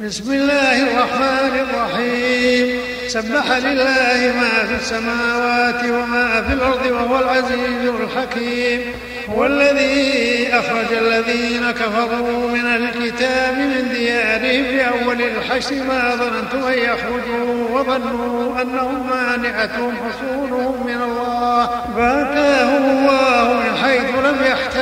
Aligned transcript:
بسم 0.00 0.32
الله 0.32 0.82
الرحمن 0.82 1.52
الرحيم. 1.64 2.80
سبح 3.08 3.52
لله 3.52 4.34
ما 4.40 4.66
في 4.68 4.74
السماوات 4.80 5.84
وما 5.84 6.42
في 6.42 6.52
الأرض 6.52 6.86
وهو 6.86 7.18
العزيز 7.18 7.88
الحكيم. 8.00 8.80
هو 9.28 9.46
الذي 9.46 10.48
أخرج 10.52 10.92
الذين 10.92 11.70
كفروا 11.70 12.50
من 12.50 12.66
الكتاب 12.66 13.54
من 13.58 13.88
ديارهم 13.92 14.64
في 14.64 14.88
أول 14.88 15.22
الحشر 15.22 15.74
ما 15.74 16.16
ظننتم 16.16 16.66
أن 16.68 16.78
يخرجوا 16.78 17.68
وظنوا 17.70 18.62
أنهم 18.62 19.10
مانعتهم 19.10 19.94
حصولهم 19.96 20.86
من 20.86 21.02
الله. 21.02 21.66
فأتاهم 21.96 22.75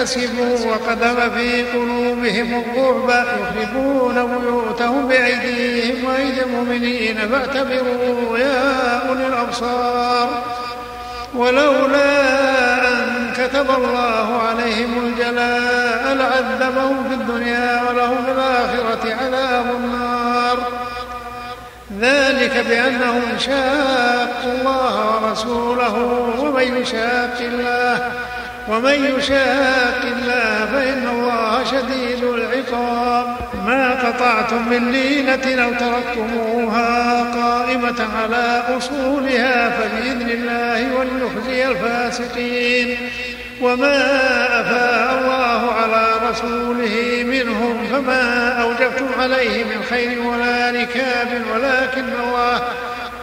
يحتسبوا 0.04 0.70
وقذف 0.70 1.34
في 1.34 1.62
قلوبهم 1.72 2.54
الرعب 2.54 3.26
يخربون 3.40 4.14
بيوتهم 4.14 5.08
بأيديهم 5.08 6.04
وأيدي 6.04 6.42
المؤمنين 6.42 7.18
فاعتبروا 7.28 8.38
يا 8.38 9.08
أولي 9.08 9.26
الأبصار. 9.26 10.42
ولولا 11.34 12.88
أن 12.88 13.32
كتب 13.36 13.70
الله 13.70 14.42
عليهم 14.42 15.06
الجلاء 15.06 16.14
لعذبهم 16.14 17.08
في 17.08 17.14
الدنيا 17.14 17.82
ولهم 17.88 18.24
في 18.24 18.32
الآخرة 18.32 19.14
عذاب 19.14 19.66
النار. 19.76 20.58
ذلك 22.00 22.66
بأنهم 22.68 23.22
شاقوا 23.38 24.52
الله 24.60 25.22
ورسوله 25.22 25.96
ومن 26.40 26.76
يشاق 26.82 27.38
الله 27.40 28.12
ومن 28.68 29.18
يشاق 29.18 30.00
الله 30.16 30.66
فإن 30.72 31.08
الله 31.08 31.64
شديد 31.64 32.24
العقاب. 32.24 33.36
ما 33.66 33.90
قطعتم 33.90 34.68
من 34.68 34.92
لينة 34.92 35.64
أو 35.64 35.70
تركتموها 35.70 37.22
قائمة 37.22 38.06
على 38.16 38.62
أصولها 38.76 39.70
فبإذن 39.70 40.30
الله 40.30 40.96
وليخزي 40.96 41.66
الفاسقين. 41.66 42.96
وما 43.60 43.96
أفاء 44.60 45.18
الله 45.20 45.72
على 45.72 46.30
رسوله 46.30 47.24
منهم 47.26 47.86
فما 47.92 48.48
أوجبتم 48.62 49.06
عليه 49.20 49.64
من 49.64 49.82
خير 49.90 50.22
ولا 50.22 50.70
ركاب 50.70 51.42
ولكن 51.54 52.04
الله 52.26 52.62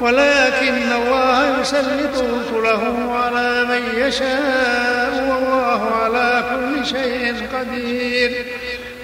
ولكن 0.02 0.92
الله 0.92 1.62
يسلط 1.62 2.16
رسله 2.16 3.14
على 3.14 3.66
من 3.66 3.84
يشاء 3.96 5.14
والله 5.30 5.82
على 5.96 6.44
كل 6.52 6.86
شيء 6.86 7.36
قدير. 7.54 8.46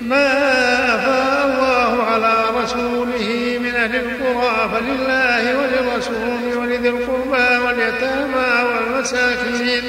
ما 0.01 0.27
أفاء 0.95 1.45
الله 1.45 2.03
على 2.03 2.33
رسوله 2.63 3.57
من 3.63 3.75
أهل 3.75 3.95
القرى 3.95 4.69
فلله 4.73 5.57
وللرسول 5.59 6.57
ولذي 6.57 6.89
القربى 6.89 7.65
واليتامى 7.65 8.49
والمساكين. 8.69 9.83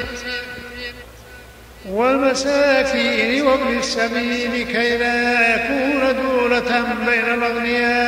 والمساكين 1.89 3.47
وابن 3.47 3.79
السبيل 3.79 4.67
كي 4.73 4.99
لا 4.99 5.55
يكون 5.55 6.17
دولة 6.23 6.85
بين 7.07 7.35
الأغنياء. 7.35 8.08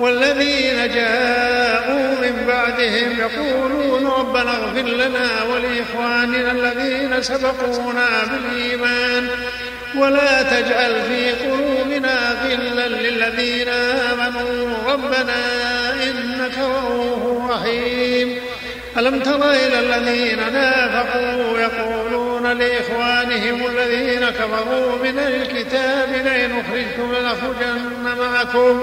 والذين 0.00 0.94
جاءوا 0.94 2.20
من 2.20 2.44
بعدهم 2.48 3.18
يقولون 3.18 4.06
ربنا 4.06 4.50
اغفر 4.50 4.88
لنا 4.88 5.28
ولإخواننا 5.42 6.52
الذين 6.52 7.22
سبقونا 7.22 8.08
بالإيمان 8.30 9.28
ولا 9.96 10.42
تجعل 10.42 11.02
في 11.02 11.30
قلوبنا 11.30 12.36
غلا 12.44 12.88
للذين 12.88 13.68
آمنوا 13.68 14.76
ربنا 14.92 15.42
إنك 16.02 16.58
رؤوف 16.58 17.50
رحيم. 17.50 18.40
ألم 18.98 19.20
تر 19.20 19.50
إلى 19.50 19.78
الذين 19.80 20.52
نافقوا 20.52 21.58
يقولون 21.58 22.52
لإخوانهم 22.52 23.66
الذين 23.66 24.30
كفروا 24.30 24.98
من 25.02 25.18
الكتاب 25.18 26.08
لئن 26.24 26.60
أخرجتم 26.60 27.12
لنخرجن 27.14 28.18
معكم 28.18 28.82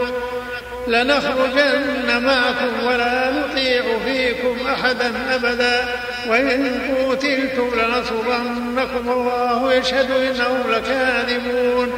لنخرجن 0.88 2.24
معكم 2.24 2.86
ولا 2.88 3.31
نطيع 3.31 3.84
فيكم 4.06 4.68
أحدا 4.68 5.12
أبدا. 5.36 5.86
وإن 6.30 6.80
قتلتم 7.09 7.72
لنصرنكم 7.80 9.12
الله 9.12 9.74
يشهد 9.74 10.12
إنهم 10.12 10.72
لكاذبون. 10.72 11.94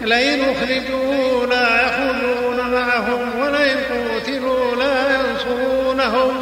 لئن 0.00 0.40
أخرجوا 0.40 1.46
لا 1.46 1.86
يخرجون 1.86 2.70
معهم 2.72 3.40
ولئن 3.40 3.78
قتلوا 4.14 4.76
لا 4.76 5.02
ينصرونهم. 5.14 6.39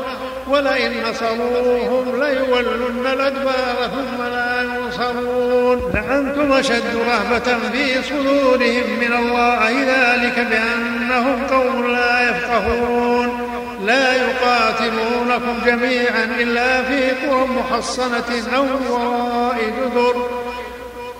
ولئن 0.50 0.92
نصروهم 1.10 2.22
ليولن 2.22 3.06
الأدبار 3.12 3.90
ثم 3.90 4.22
لا 4.22 4.62
ينصرون. 4.62 5.92
لأنتم 5.94 6.52
أشد 6.52 6.96
رهبة 6.96 7.58
في 7.72 8.02
صدورهم 8.02 8.86
من 9.00 9.12
الله 9.18 9.70
ذلك 9.70 10.46
بأنهم 10.50 11.46
قوم 11.46 11.90
لا 11.90 12.30
يفقهون. 12.30 13.48
لا 13.86 14.14
يقاتلونكم 14.14 15.58
جميعا 15.66 16.24
إلا 16.40 16.82
في 16.82 17.10
قرى 17.10 17.46
محصنة 17.46 18.56
أو 18.56 18.66
وراء 18.90 19.58
جذر 19.78 20.47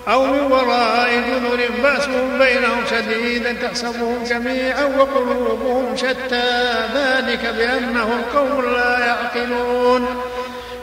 أو 0.09 0.27
من 0.27 0.53
وراء 0.53 1.11
جذر 1.11 1.69
بأسهم 1.83 2.39
بينهم 2.39 2.85
شديد 2.91 3.59
تحسبهم 3.63 4.25
جميعا 4.25 4.85
وقلوبهم 4.85 5.97
شتى. 5.97 6.75
ذلك 6.95 7.55
بأنهم 7.57 8.23
قوم 8.35 8.73
لا 8.75 8.99
يعقلون. 9.07 10.07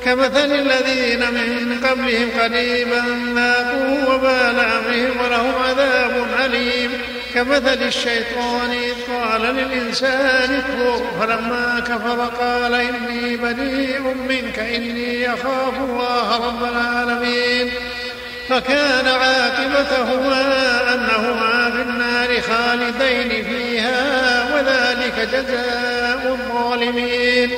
كمثل 0.05 0.51
الذين 0.51 1.19
من 1.19 1.79
قبلهم 1.87 2.29
قريبا 2.39 3.03
ذاقوا 3.35 4.13
وبال 4.13 4.59
أمرهم 4.59 5.13
ولهم 5.23 5.53
عذاب 5.67 6.27
أليم. 6.45 6.91
كمثل 7.33 7.83
الشيطان 7.83 8.71
إذ 8.71 9.13
قال 9.13 9.41
للإنسان 9.41 10.55
اكفر. 10.55 11.01
فلما 11.19 11.83
كفر 11.87 12.45
قال 12.45 12.73
إني 12.73 13.37
بريء 13.37 14.15
منك. 14.29 14.59
إني 14.59 15.33
أخاف 15.33 15.73
الله 15.89 16.47
رب 16.47 16.63
العالمين. 16.63 17.54
فكان 18.55 19.07
عاقبتهما 19.07 20.41
أنهما 20.93 21.71
في 21.71 21.81
النار 21.81 22.41
خالدين 22.41 23.45
فيها 23.45 24.45
وذلك 24.55 25.29
جزاء 25.33 26.37
الظالمين. 26.39 27.51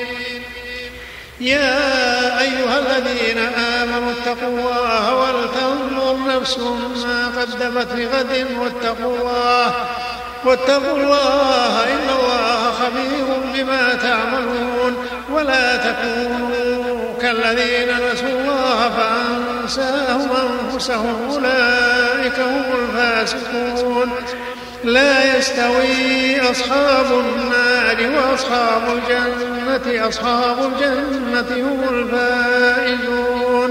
يا 1.40 2.40
أيها 2.40 2.78
الذين 2.78 3.38
آمنوا 3.82 4.12
اتقوا 4.12 4.48
الله 4.48 5.14
ولتنظر 5.14 6.36
نفس 6.36 6.58
ما 6.58 7.32
قدمت 7.40 7.92
لغد 7.92 8.46
واتقوا 8.60 9.16
الله 9.16 9.74
واتقوا 10.44 10.96
الله 10.96 11.84
إن 11.84 12.08
الله 12.18 12.72
خبير 12.72 13.26
بما 13.54 13.94
تعملون 13.94 15.06
ولا 15.30 15.76
تكونوا 15.76 17.18
كالذين 17.20 17.88
نسوا 18.12 18.28
الله 18.28 18.90
فأنساهم 19.68 20.28
أنفسهم 20.72 21.30
أولئك 21.30 22.38
هم 22.38 22.64
الفاسقون. 22.78 24.10
لا 24.84 25.38
يستوي 25.38 26.40
أصحاب 26.50 27.06
النار 27.06 28.10
وأصحاب 28.16 28.82
الجنة 28.82 30.08
أصحاب 30.08 30.58
الجنة 30.58 31.68
هم 31.68 31.80
الفائزون. 31.94 33.70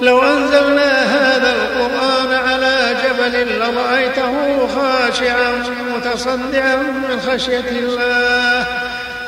لو 0.00 0.22
أنزلنا 0.22 1.02
هذا 1.02 1.52
القرآن 1.52 2.48
على 2.48 2.96
جبل 3.04 3.58
لرأيته 3.58 4.68
خاشعا 4.76 5.52
متصدعا 5.96 6.76
من 6.76 7.20
خشية 7.26 7.68
الله 7.70 8.79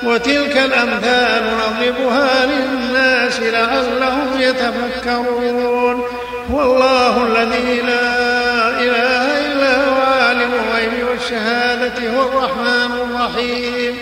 وتلك 0.05 0.57
الأمثال 0.57 1.43
نضربها 1.45 2.47
للناس 2.47 3.41
لعلهم 3.41 4.41
يتفكرون. 4.41 6.03
والله 6.51 7.27
الذي 7.27 7.81
لا 7.81 8.71
إله 8.81 9.23
إلا 9.47 9.89
هو 9.89 10.01
عالم 10.03 10.51
الغيب 10.53 11.09
والشهادة 11.11 12.11
هو 12.17 12.29
الرحمن 12.29 12.93
الرحيم. 13.03 13.99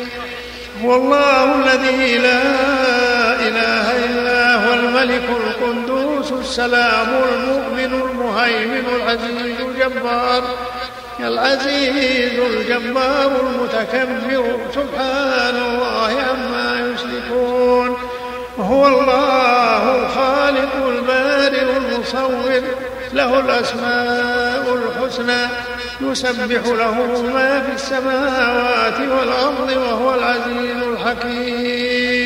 هو 0.85 0.94
الله 0.94 1.55
الذي 1.55 2.19
لا 2.19 2.43
إله 3.49 4.05
إلا 4.05 4.55
هو 4.55 4.73
الملك 4.73 5.23
القدوس 5.29 6.32
السلام 6.32 7.08
المؤمن 7.32 8.02
المهيمن 8.02 8.85
العزيز 8.97 9.56
الجبار. 9.61 10.43
العزيز 11.25 12.39
الجبار 12.39 13.31
المتكبر 13.41 14.45
سبحان 14.75 15.57
الله 15.57 16.11
عما 16.31 16.93
يشركون. 16.95 17.97
هو 18.59 18.87
الله 18.87 19.83
الخالق 19.97 20.87
البارئ 20.89 21.77
المصور 21.77 22.63
له 23.13 23.41
الأسماء 23.41 24.65
الحسنى 24.75 25.43
يسبح 26.01 26.67
له 26.67 27.23
ما 27.35 27.63
في 27.67 27.73
السماوات 27.75 28.99
والأرض 29.01 29.71
وهو 29.77 30.15
العزيز 30.15 30.83
الحكيم. 30.93 32.20